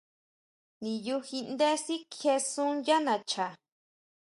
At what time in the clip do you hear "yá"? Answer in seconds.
2.87-2.97